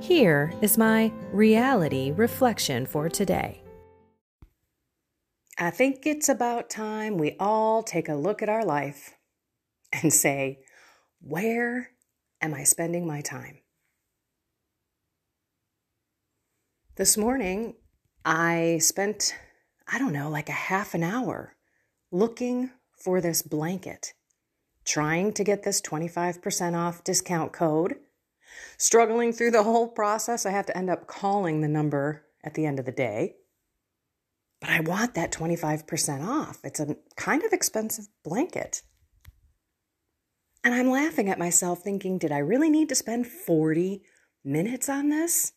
[0.00, 3.62] Here is my reality reflection for today.
[5.58, 9.14] I think it's about time we all take a look at our life
[9.92, 10.58] and say,
[11.20, 11.90] where
[12.42, 13.58] am I spending my time?
[16.96, 17.74] This morning,
[18.24, 19.34] I spent,
[19.90, 21.56] I don't know, like a half an hour
[22.12, 22.70] looking
[23.02, 24.12] for this blanket,
[24.84, 27.96] trying to get this 25% off discount code
[28.78, 32.66] Struggling through the whole process, I have to end up calling the number at the
[32.66, 33.36] end of the day.
[34.60, 36.60] But I want that 25% off.
[36.64, 38.82] It's a kind of expensive blanket.
[40.64, 44.02] And I'm laughing at myself, thinking, did I really need to spend 40
[44.44, 45.52] minutes on this?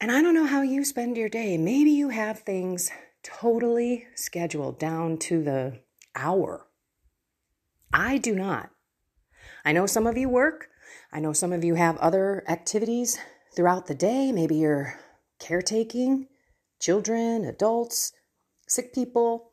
[0.00, 1.58] And I don't know how you spend your day.
[1.58, 2.90] Maybe you have things
[3.22, 5.80] totally scheduled down to the
[6.14, 6.66] hour.
[7.92, 8.70] I do not.
[9.64, 10.68] I know some of you work.
[11.12, 13.18] I know some of you have other activities
[13.54, 14.32] throughout the day.
[14.32, 14.98] Maybe you're
[15.38, 16.28] caretaking
[16.80, 18.12] children, adults,
[18.66, 19.52] sick people.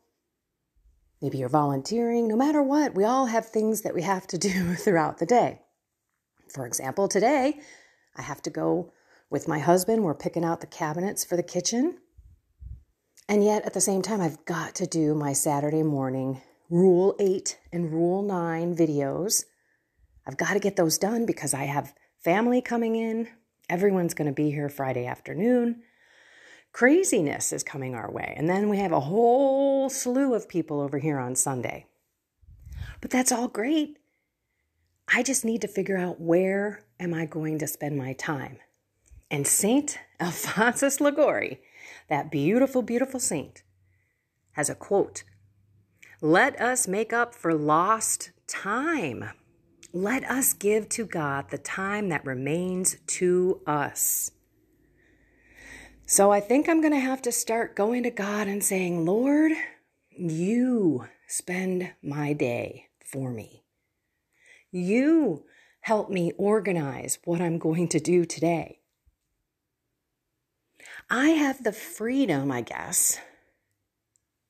[1.20, 2.28] Maybe you're volunteering.
[2.28, 5.62] No matter what, we all have things that we have to do throughout the day.
[6.48, 7.60] For example, today
[8.16, 8.92] I have to go
[9.30, 10.04] with my husband.
[10.04, 11.98] We're picking out the cabinets for the kitchen.
[13.28, 17.58] And yet, at the same time, I've got to do my Saturday morning Rule 8
[17.72, 19.44] and Rule 9 videos
[20.26, 23.28] I've got to get those done because I have family coming in.
[23.68, 25.82] Everyone's going to be here Friday afternoon.
[26.72, 28.34] Craziness is coming our way.
[28.36, 31.86] And then we have a whole slew of people over here on Sunday.
[33.00, 33.98] But that's all great.
[35.08, 38.58] I just need to figure out where am I going to spend my time.
[39.30, 41.60] And Saint Alphonsus Liguori,
[42.08, 43.62] that beautiful, beautiful saint,
[44.52, 45.22] has a quote
[46.20, 49.30] Let us make up for lost time.
[49.96, 54.30] Let us give to God the time that remains to us.
[56.04, 59.52] So I think I'm going to have to start going to God and saying, Lord,
[60.10, 63.64] you spend my day for me.
[64.70, 65.46] You
[65.80, 68.80] help me organize what I'm going to do today.
[71.08, 73.18] I have the freedom, I guess,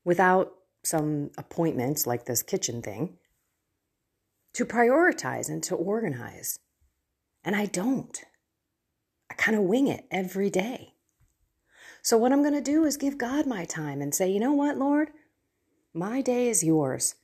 [0.04, 3.18] without some appointments like this kitchen thing,
[4.56, 6.58] to prioritize and to organize.
[7.44, 8.18] And I don't.
[9.30, 10.94] I kind of wing it every day.
[12.00, 14.54] So, what I'm going to do is give God my time and say, you know
[14.54, 15.10] what, Lord?
[15.92, 17.16] My day is yours.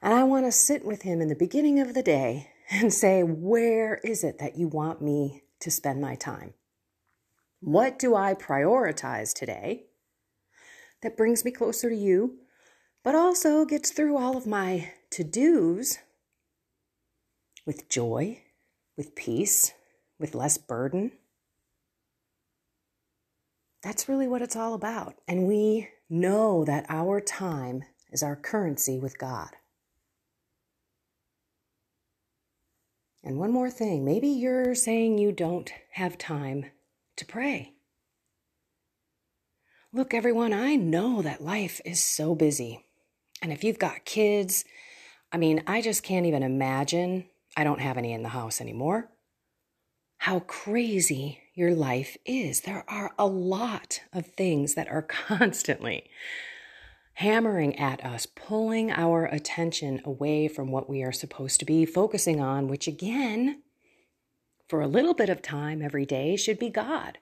[0.00, 3.24] And I want to sit with Him in the beginning of the day and say,
[3.24, 6.54] where is it that you want me to spend my time?
[7.58, 9.86] What do I prioritize today
[11.02, 12.38] that brings me closer to you,
[13.02, 15.98] but also gets through all of my to dos
[17.66, 18.40] with joy,
[18.96, 19.72] with peace,
[20.18, 21.12] with less burden.
[23.82, 25.16] That's really what it's all about.
[25.28, 29.50] And we know that our time is our currency with God.
[33.22, 36.66] And one more thing maybe you're saying you don't have time
[37.16, 37.72] to pray.
[39.92, 42.84] Look, everyone, I know that life is so busy.
[43.42, 44.64] And if you've got kids,
[45.32, 47.26] I mean, I just can't even imagine
[47.56, 49.08] I don't have any in the house anymore.
[50.18, 52.62] How crazy your life is.
[52.62, 56.10] There are a lot of things that are constantly
[57.14, 62.40] hammering at us, pulling our attention away from what we are supposed to be focusing
[62.40, 63.62] on, which again,
[64.68, 67.16] for a little bit of time every day, should be God.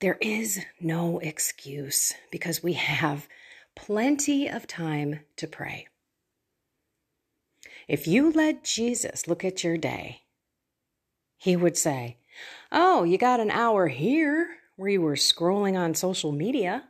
[0.00, 3.28] There is no excuse because we have
[3.74, 5.88] plenty of time to pray.
[7.88, 10.22] If you let Jesus look at your day,
[11.36, 12.18] he would say,
[12.72, 16.84] Oh, you got an hour here where you were scrolling on social media.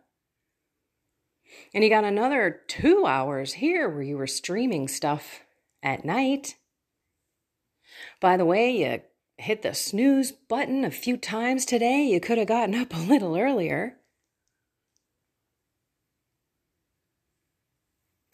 [1.72, 5.42] And you got another two hours here where you were streaming stuff
[5.82, 6.56] at night.
[8.20, 9.02] By the way, you
[9.36, 12.04] hit the snooze button a few times today.
[12.04, 13.96] You could have gotten up a little earlier.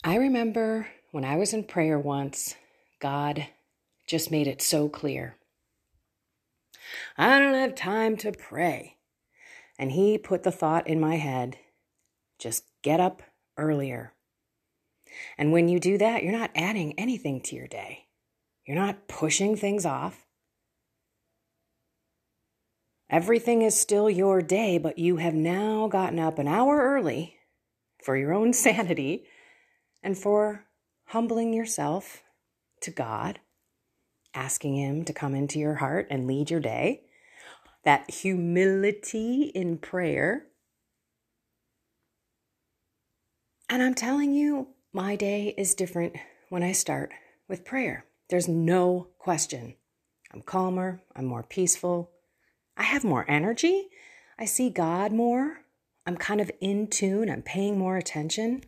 [0.03, 2.55] I remember when I was in prayer once,
[3.01, 3.47] God
[4.09, 5.37] just made it so clear.
[7.19, 8.97] I don't have time to pray.
[9.79, 11.59] And He put the thought in my head
[12.39, 13.23] just get up
[13.59, 14.15] earlier.
[15.37, 18.07] And when you do that, you're not adding anything to your day.
[18.67, 20.25] You're not pushing things off.
[23.11, 27.37] Everything is still your day, but you have now gotten up an hour early
[28.03, 29.27] for your own sanity
[30.03, 30.67] and for
[31.07, 32.23] humbling yourself
[32.81, 33.41] to God,
[34.35, 37.03] asking Him to come into your heart and lead your day.
[37.85, 40.47] That humility in prayer.
[43.69, 46.17] And I'm telling you, my day is different
[46.49, 47.13] when I start
[47.49, 48.05] with prayer.
[48.29, 49.75] There's no question.
[50.33, 52.13] I'm calmer, I'm more peaceful,
[52.77, 53.89] I have more energy,
[54.39, 55.63] I see God more,
[56.07, 58.65] I'm kind of in tune, I'm paying more attention.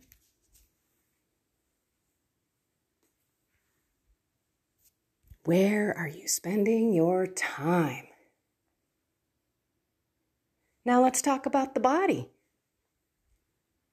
[5.45, 8.07] Where are you spending your time?
[10.85, 12.31] Now let's talk about the body.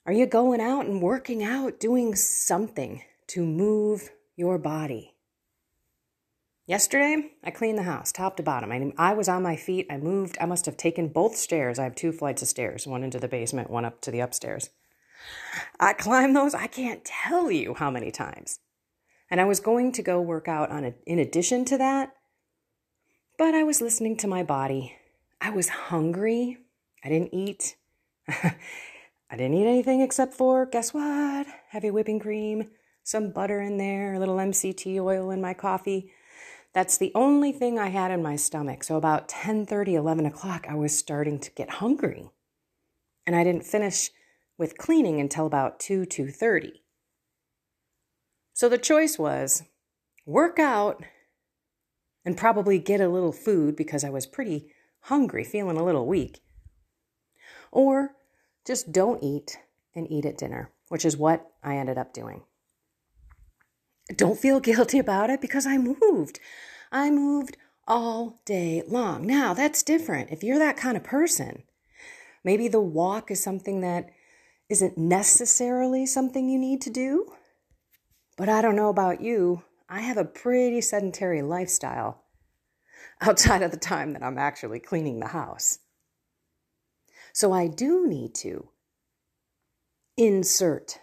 [0.06, 5.16] Are you going out and working out, doing something to move your body?
[6.68, 8.72] Yesterday, I cleaned the house top to bottom.
[8.72, 9.88] I, I was on my feet.
[9.90, 10.38] I moved.
[10.40, 11.80] I must have taken both stairs.
[11.80, 14.70] I have two flights of stairs one into the basement, one up to the upstairs.
[15.80, 18.60] I climbed those, I can't tell you how many times.
[19.30, 22.14] And I was going to go work out on a, in addition to that,
[23.38, 24.96] but I was listening to my body.
[25.40, 26.58] I was hungry.
[27.04, 27.76] I didn't eat.
[28.28, 31.48] I didn't eat anything except for, guess what?
[31.70, 32.70] Heavy whipping cream,
[33.04, 36.12] some butter in there, a little MCT oil in my coffee.
[36.74, 38.84] That's the only thing I had in my stomach.
[38.84, 42.32] So about 10 30, 11 o'clock, I was starting to get hungry.
[43.26, 44.10] And I didn't finish
[44.58, 46.72] with cleaning until about 2 2.30
[48.60, 49.64] so the choice was
[50.26, 51.02] work out
[52.26, 54.68] and probably get a little food because I was pretty
[55.04, 56.42] hungry, feeling a little weak,
[57.72, 58.16] or
[58.68, 59.60] just don't eat
[59.96, 62.42] and eat at dinner, which is what I ended up doing.
[64.14, 66.42] Don't feel guilty about it because I moved.
[66.92, 67.56] I moved
[67.88, 69.26] all day long.
[69.26, 70.32] Now, that's different.
[70.32, 71.64] If you're that kind of person,
[72.44, 74.10] maybe the walk is something that
[74.68, 77.32] isn't necessarily something you need to do.
[78.40, 82.24] But I don't know about you, I have a pretty sedentary lifestyle
[83.22, 85.80] outside of the time that I'm actually cleaning the house.
[87.34, 88.70] So I do need to
[90.16, 91.00] insert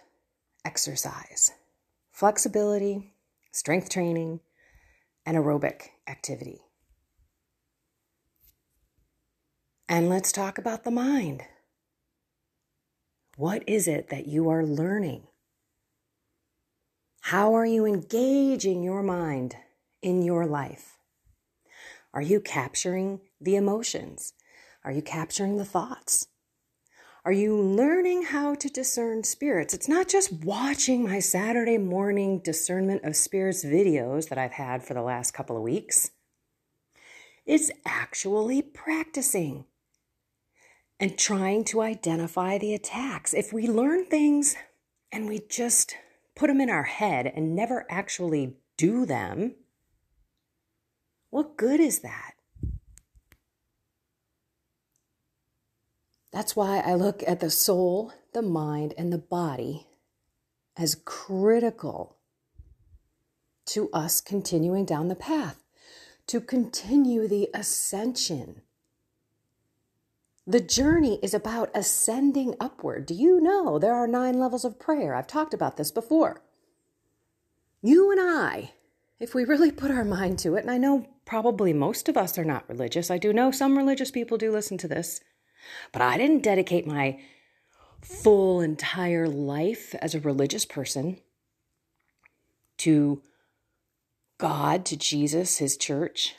[0.65, 1.51] exercise,
[2.11, 3.13] flexibility,
[3.51, 4.39] strength training,
[5.23, 6.61] and aerobic activity.
[9.87, 11.43] And let's talk about the mind.
[13.35, 15.27] What is it that you are learning?
[17.31, 19.57] How are you engaging your mind
[20.01, 20.97] in your life?
[22.13, 24.31] Are you capturing the emotions?
[24.85, 26.29] Are you capturing the thoughts?
[27.25, 29.73] Are you learning how to discern spirits?
[29.73, 34.93] It's not just watching my Saturday morning discernment of spirits videos that I've had for
[34.93, 36.11] the last couple of weeks.
[37.45, 39.65] It's actually practicing
[40.97, 43.33] and trying to identify the attacks.
[43.33, 44.55] If we learn things
[45.11, 45.97] and we just
[46.37, 49.55] put them in our head and never actually do them,
[51.29, 52.35] what good is that?
[56.31, 59.87] That's why I look at the soul, the mind, and the body
[60.77, 62.17] as critical
[63.65, 65.63] to us continuing down the path,
[66.27, 68.61] to continue the ascension
[70.47, 73.05] the journey is about ascending upward.
[73.05, 75.13] Do you know there are nine levels of prayer?
[75.13, 76.41] I've talked about this before.
[77.81, 78.71] You and I,
[79.19, 82.37] if we really put our mind to it, and I know probably most of us
[82.37, 85.19] are not religious, I do know some religious people do listen to this,
[85.91, 87.19] but I didn't dedicate my
[88.01, 91.19] full entire life as a religious person
[92.77, 93.21] to
[94.37, 96.35] God, to Jesus, His church.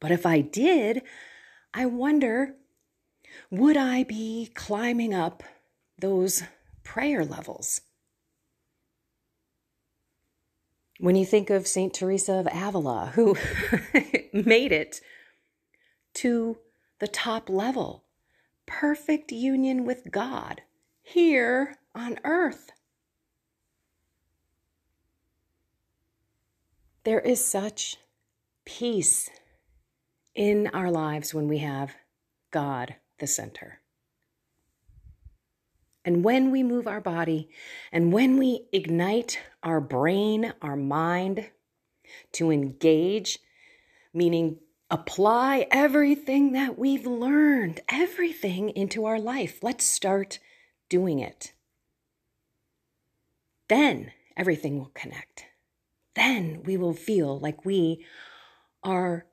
[0.00, 1.02] But if I did,
[1.74, 2.54] I wonder
[3.50, 5.42] would I be climbing up
[5.98, 6.44] those
[6.84, 7.80] prayer levels?
[11.00, 11.92] When you think of St.
[11.92, 13.36] Teresa of Avila, who
[14.32, 15.00] made it
[16.14, 16.58] to
[17.00, 18.04] the top level,
[18.66, 20.62] perfect union with God
[21.02, 22.70] here on earth.
[27.02, 27.96] There is such
[28.64, 29.28] peace
[30.34, 31.94] in our lives when we have
[32.50, 33.80] God the center.
[36.04, 37.48] And when we move our body
[37.90, 41.50] and when we ignite our brain, our mind
[42.32, 43.38] to engage,
[44.12, 44.58] meaning
[44.90, 50.38] apply everything that we've learned, everything into our life, let's start
[50.90, 51.52] doing it.
[53.68, 55.46] Then everything will connect.
[56.14, 58.04] Then we will feel like we
[58.82, 59.26] are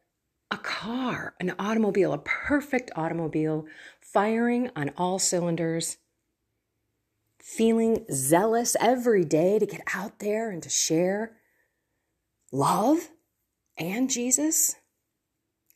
[0.51, 3.65] a car, an automobile, a perfect automobile,
[4.01, 5.97] firing on all cylinders,
[7.39, 11.37] feeling zealous every day to get out there and to share
[12.51, 13.09] love
[13.77, 14.75] and Jesus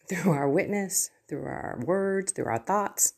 [0.09, 3.13] through our witness, through our words, through our thoughts.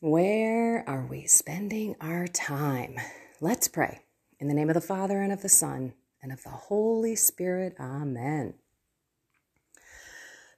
[0.00, 2.96] Where are we spending our time?
[3.40, 4.00] Let's pray.
[4.38, 7.76] In the name of the Father and of the Son and of the Holy Spirit.
[7.78, 8.54] Amen.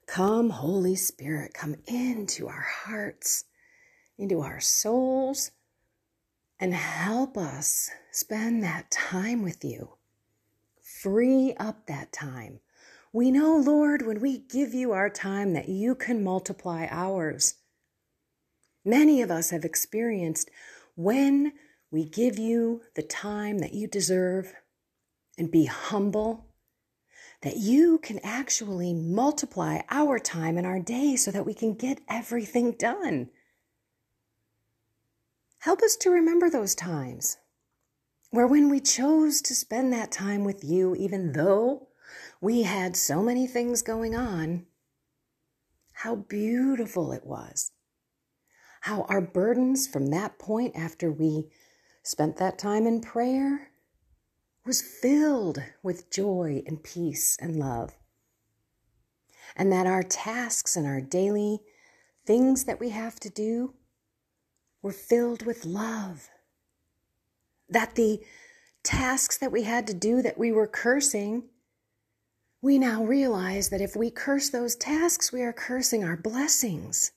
[0.07, 3.45] Come, Holy Spirit, come into our hearts,
[4.19, 5.53] into our souls,
[6.59, 9.91] and help us spend that time with you.
[10.83, 12.61] Free up that time.
[13.13, 17.55] We know, Lord, when we give you our time, that you can multiply ours.
[18.85, 20.51] Many of us have experienced
[20.97, 21.53] when
[21.91, 24.55] we give you the time that you deserve
[25.41, 26.47] and be humble,
[27.43, 31.99] that you can actually multiply our time and our day so that we can get
[32.09, 33.31] everything done.
[35.61, 37.39] Help us to remember those times
[38.31, 41.89] where when we chose to spend that time with you, even though
[42.41, 44.67] we had so many things going on,
[45.93, 47.73] how beautiful it was.
[48.83, 51.49] How our burdens from that point after we
[52.03, 53.70] spent that time in prayer
[54.65, 57.97] was filled with joy and peace and love.
[59.57, 61.61] And that our tasks and our daily
[62.25, 63.75] things that we have to do
[64.83, 66.29] were filled with love.
[67.69, 68.21] That the
[68.83, 71.45] tasks that we had to do that we were cursing,
[72.63, 77.13] we now realize that if we curse those tasks, we are cursing our blessings.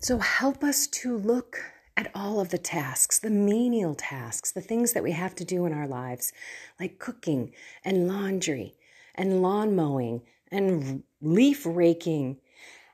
[0.00, 1.58] So help us to look
[1.96, 5.64] at all of the tasks, the menial tasks, the things that we have to do
[5.64, 6.32] in our lives,
[6.78, 7.52] like cooking
[7.84, 8.74] and laundry
[9.14, 12.36] and lawn mowing and leaf raking,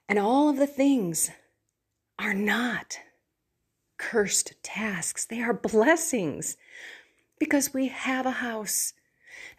[0.08, 1.30] and all of the things
[2.18, 2.98] are not
[3.98, 5.24] cursed tasks.
[5.24, 6.56] They are blessings
[7.38, 8.92] because we have a house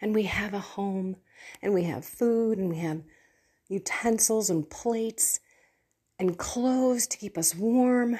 [0.00, 1.16] and we have a home
[1.60, 3.02] and we have food and we have
[3.68, 5.40] utensils and plates
[6.18, 8.18] and clothes to keep us warm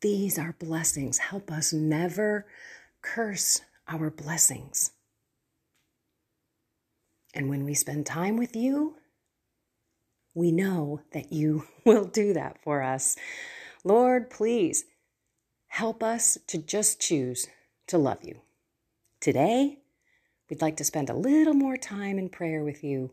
[0.00, 1.18] these are blessings.
[1.18, 2.46] Help us never
[3.02, 4.92] curse our blessings.
[7.34, 8.96] And when we spend time with you,
[10.34, 13.16] we know that you will do that for us.
[13.84, 14.84] Lord, please
[15.68, 17.46] help us to just choose
[17.86, 18.40] to love you.
[19.20, 19.78] Today,
[20.48, 23.12] we'd like to spend a little more time in prayer with you,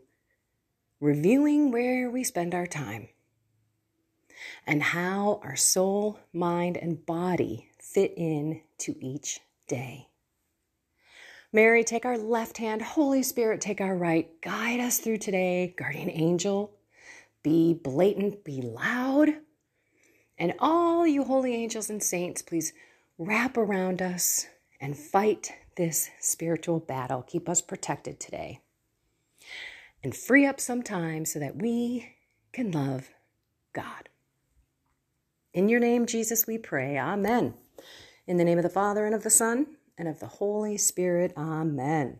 [1.00, 3.08] reviewing where we spend our time
[4.66, 10.08] and how our soul, mind, and body fit in to each day.
[11.52, 12.82] Mary, take our left hand.
[12.82, 14.28] Holy Spirit, take our right.
[14.42, 15.72] Guide us through today.
[15.76, 16.74] Guardian angel,
[17.44, 19.34] be blatant, be loud.
[20.36, 22.72] And all you holy angels and saints, please
[23.18, 24.46] wrap around us
[24.80, 27.22] and fight this spiritual battle.
[27.22, 28.60] Keep us protected today.
[30.02, 32.16] And free up some time so that we
[32.52, 33.10] can love
[33.72, 34.08] God.
[35.54, 36.98] In your name, Jesus, we pray.
[36.98, 37.54] Amen.
[38.26, 41.32] In the name of the Father, and of the Son, and of the Holy Spirit.
[41.36, 42.18] Amen.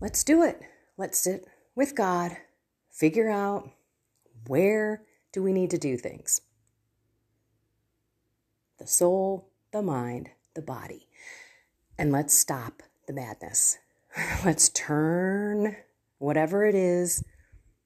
[0.00, 0.60] Let's do it.
[0.98, 1.46] Let's sit
[1.76, 2.36] with God,
[2.90, 3.70] figure out
[4.48, 6.40] where do we need to do things.
[8.78, 11.06] The soul, the mind, the body.
[11.96, 13.78] And let's stop the madness.
[14.44, 15.76] Let's turn
[16.18, 17.24] whatever it is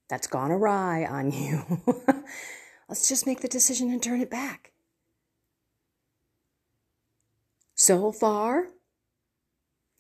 [0.09, 1.83] that's gone awry on you
[2.89, 4.73] Let's just make the decision and turn it back.
[7.75, 8.69] So far,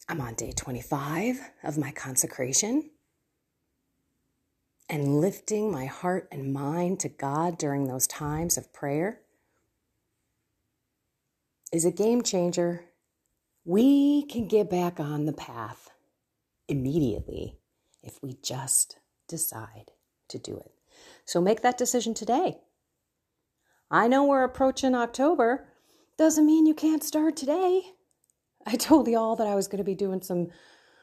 [0.08, 2.90] I'm on day 25 of my consecration.
[4.88, 9.20] and lifting my heart and mind to God during those times of prayer
[11.72, 12.84] is a game changer.
[13.64, 15.90] We can get back on the path
[16.68, 17.58] immediately
[18.02, 19.90] if we just decide
[20.28, 20.72] to do it.
[21.24, 22.58] So make that decision today.
[23.90, 25.68] I know we're approaching October.
[26.18, 27.82] Doesn't mean you can't start today.
[28.66, 30.48] I told y'all that I was going to be doing some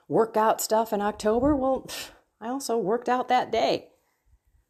[0.07, 1.55] workout stuff in October.
[1.55, 1.89] Well,
[2.41, 3.89] I also worked out that day.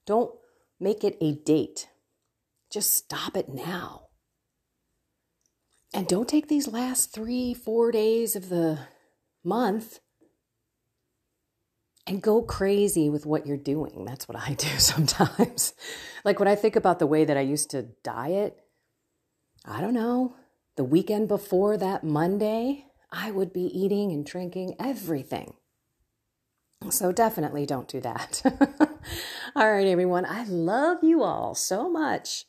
[0.05, 0.31] Don't
[0.79, 1.89] make it a date.
[2.71, 4.07] Just stop it now.
[5.93, 8.79] And don't take these last three, four days of the
[9.43, 9.99] month
[12.05, 14.05] and go crazy with what you're doing.
[14.05, 15.73] That's what I do sometimes.
[16.25, 18.57] like when I think about the way that I used to diet,
[19.65, 20.35] I don't know,
[20.75, 25.53] the weekend before that Monday, I would be eating and drinking everything.
[26.89, 28.41] So definitely don't do that.
[29.55, 30.25] all right, everyone.
[30.25, 32.45] I love you all so much.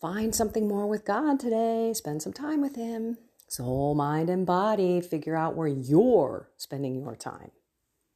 [0.00, 1.92] Find something more with God today.
[1.94, 3.18] Spend some time with Him.
[3.46, 5.00] Soul, mind, and body.
[5.00, 7.52] Figure out where you're spending your time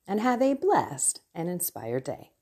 [0.07, 2.34] and have a blessed and inspired day.